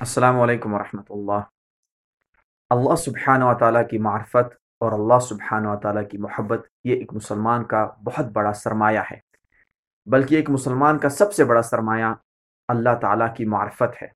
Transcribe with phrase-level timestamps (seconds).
[0.00, 1.40] السلام علیکم ورحمۃ اللہ۔
[2.70, 7.14] اللہ سبحانہ و تعالیٰ کی معرفت اور اللہ سبحانہ و تعالیٰ کی محبت یہ ایک
[7.14, 9.16] مسلمان کا بہت بڑا سرمایہ ہے،
[10.06, 12.12] بلکہ ایک مسلمان کا سب سے بڑا سرمایہ
[12.68, 14.06] اللہ تعالیٰ کی معرفت ہے۔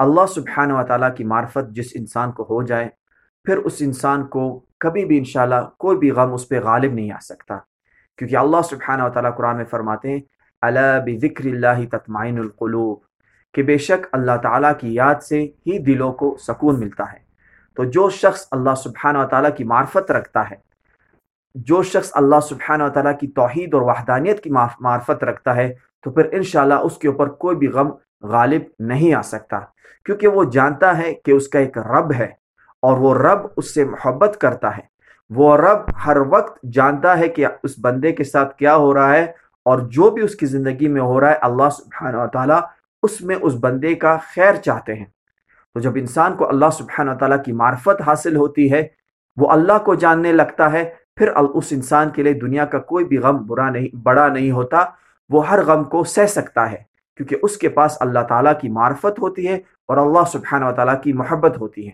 [0.00, 2.88] اللہ سبحانہ و تعالیٰ کی معرفت جس انسان کو ہو جائے،
[3.46, 4.48] پھر اس انسان کو
[4.80, 7.58] کبھی بھی انشاءاللہ کوئی بھی غم اس پہ غالب نہیں آ سکتا۔
[8.18, 10.20] کیونکہ اللہ سبحانہ و تعالیٰ قرآن میں فرماتے ہیں
[10.62, 13.02] اللہ بذکر اللہ تطمئن القلوب
[13.54, 17.18] کہ بے شک اللہ تعالیٰ کی یاد سے ہی دلوں کو سکون ملتا ہے۔
[17.76, 20.56] تو جو شخص اللہ سبحانہ و تعالیٰ کی معرفت رکھتا ہے،
[21.54, 24.50] جو شخص اللہ سبحانہ و تعالیٰ کی توحید اور وحدانیت کی
[24.80, 27.90] معرفت رکھتا ہے، تو پھر انشاءاللہ اس کے اوپر کوئی بھی غم
[28.22, 29.58] غالب نہیں آ سکتا۔
[30.04, 32.28] کیونکہ وہ جانتا ہے کہ اس کا ایک رب ہے
[32.82, 34.82] اور وہ رب اس سے محبت کرتا ہے۔
[35.30, 39.24] وہ رب ہر وقت جانتا ہے کہ اس بندے کے ساتھ کیا ہو رہا ہے
[39.66, 42.60] اور جو بھی اس کی زندگی میں ہو رہا ہے، اللہ سبحانہ و تعالیٰ
[43.04, 45.04] اس میں اس بندے کا خیر چاہتے ہیں۔
[45.74, 48.88] تو جب انسان کو اللہ سبحانہ تعالیٰ کی معرفت حاصل ہوتی ہے،
[49.36, 53.18] وہ اللہ کو جاننے لگتا ہے، پھر اس انسان کے لیے دنیا کا کوئی بھی
[53.18, 54.84] غم برا نہیں بڑا نہیں ہوتا،
[55.30, 59.18] وہ ہر غم کو سہ سکتا ہے۔ کیونکہ اس کے پاس اللہ تعالیٰ کی معرفت
[59.18, 59.54] ہوتی ہے
[59.88, 61.92] اور اللہ سبحانہ و تعالیٰ کی محبت ہوتی ہے۔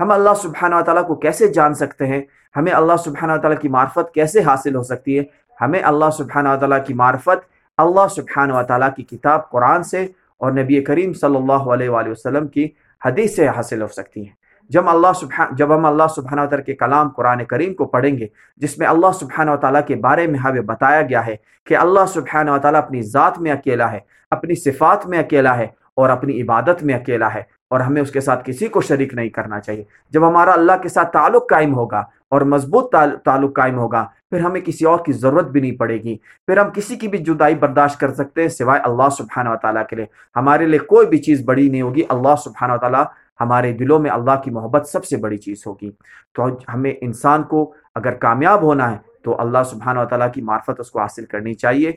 [0.00, 2.22] ہم اللہ سبحانہ و تعالیٰ کو کیسے جان سکتے ہیں؟
[2.56, 5.24] ہمیں اللہ سبحانہ و تعالیٰ کی معرفت کیسے حاصل ہو سکتی ہے؟
[5.60, 10.06] ہمیں اللہ سبحانہ و تعالیٰ کی معرفت اللہ سبحانہ و تعالیٰ کی کتاب قرآن سے
[10.38, 12.68] اور نبی کریم صلی اللہ علیہ وآلہ وسلم کی
[13.04, 14.36] حدیث سے حاصل ہو سکتی ہیں۔
[14.70, 18.26] جب اللہ سبحان جب ہم اللہ سبحانہ تعالیٰ کے کلام قرآن کریم کو پڑھیں گے،
[18.56, 21.36] جس میں اللہ سبحانہ و تعالیٰ کے بارے میں ہمیں بتایا گیا ہے
[21.66, 25.66] کہ اللہ سبحانہ و تعالیٰ اپنی ذات میں اکیلا ہے، اپنی صفات میں اکیلا ہے
[25.94, 29.28] اور اپنی عبادت میں اکیلا ہے اور ہمیں اس کے ساتھ کسی کو شریک نہیں
[29.28, 34.06] کرنا چاہیے۔ جب ہمارا اللہ کے ساتھ تعلق قائم ہوگا اور مضبوط تعلق قائم ہوگا۔
[34.30, 37.18] پھر ہمیں کسی اور کی ضرورت بھی نہیں پڑے گی۔ پھر ہم کسی کی بھی
[37.18, 41.06] جدائی برداشت کر سکتے ہیں سوائے اللہ سبحانہ و تعالیٰ کے لیے۔ ہمارے لیے کوئی
[41.06, 43.04] بھی چیز بڑی نہیں ہوگی۔ اللہ سبحانہ و تعالیٰ
[43.40, 45.90] ہمارے دلوں میں اللہ کی محبت سب سے بڑی چیز ہوگی۔
[46.34, 50.80] تو ہمیں انسان کو اگر کامیاب ہونا ہے تو اللہ سبحانہ و تعالیٰ کی معرفت
[50.80, 51.92] اس کو حاصل کرنی چاہیے۔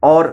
[0.00, 0.24] اور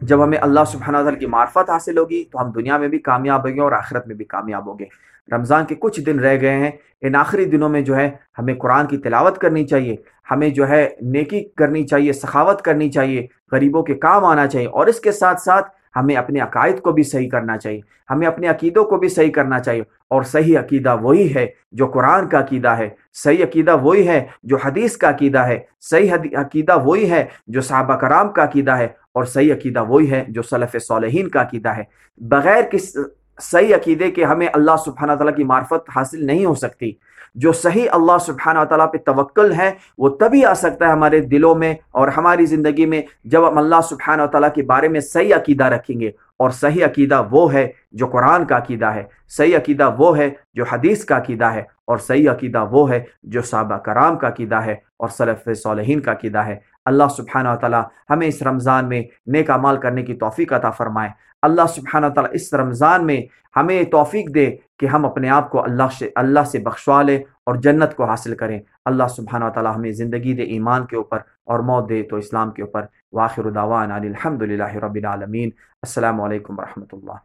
[0.00, 3.48] جب ہمیں اللہ سبحانہ تعالیٰ کی معرفت حاصل ہوگی تو ہم دنیا میں بھی کامیاب
[3.48, 4.84] ہوں گے اور آخرت میں بھی کامیاب ہوں گے۔
[5.32, 6.70] رمضان کے کچھ دن رہ گئے ہیں۔
[7.00, 9.96] ان آخری دنوں میں جو ہے ہمیں قرآن کی تلاوت کرنی چاہیے۔
[10.30, 14.86] ہمیں جو ہے نیکی کرنی چاہیے، سخاوت کرنی چاہیے۔ غریبوں کے کام آنا چاہیے اور
[14.86, 17.80] اس کے ساتھ ساتھ ہمیں اپنے عقائد کو بھی صحیح کرنا چاہیے،
[18.10, 22.28] ہمیں اپنے عقیدوں کو بھی صحیح کرنا چاہیے، اور صحیح عقیدہ وہی ہے جو قرآن
[22.28, 25.58] کا عقیدہ ہے، صحیح عقیدہ وہی ہے جو حدیث کا عقیدہ ہے،
[25.90, 30.24] صحیح عقیدہ وہی ہے جو صحابہ کرام کا عقیدہ ہے، اور صحیح عقیدہ وہی ہے
[30.28, 31.82] جو صلف صالحین کا عقیدہ ہے۔
[32.20, 32.96] بغیر کس
[33.40, 36.92] صحیح عقیدے کے ہمیں اللہ سبحانہ تعالیٰ کی معرفت حاصل نہیں ہو سکتی۔
[37.34, 41.54] جو صحیح اللہ سبحانہ تعالیٰ پہ توکل ہے، وہ تبھی آ سکتا ہے ہمارے دلوں
[41.54, 45.64] میں اور ہماری زندگی میں جب ہم اللہ سبحانہ تعالیٰ کے بارے میں صحیح عقیدہ
[45.64, 50.18] رکھیں گے۔ اور صحیح عقیدہ وہ ہے جو قرآن کا عقیدہ ہے، صحیح عقیدہ وہ
[50.18, 54.28] ہے جو حدیث کا عقیدہ ہے، اور صحیح عقیدہ وہ ہے جو صحابہ کرام کا
[54.28, 59.02] عقیدہ ہے اور صلف صالحین کا عقیدہ ہے۔ اللہ سبحانہ تعالیٰ ہمیں اس رمضان میں
[59.26, 61.10] نیک مال کرنے کی توفیق عطا فرمائے۔
[61.42, 63.22] اللہ سبحانہ تعالیٰ اس رمضان میں
[63.56, 67.54] ہمیں توفیق دے کہ ہم اپنے آپ کو اللہ سے اللہ سے بخشوا لیں اور
[67.54, 71.88] جنت کو حاصل کریں۔ اللہ سبحانہ تعالیٰ ہمیں زندگی دے ایمان کے اوپر اور موت
[71.88, 75.50] دے تو اسلام کے اوپر۔ واخر دعوان علی الحمد للہ رب العالمین۔
[75.82, 77.16] السلام علیکم ورحمۃ اللہ۔